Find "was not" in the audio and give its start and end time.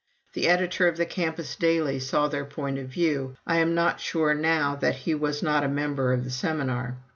5.13-5.63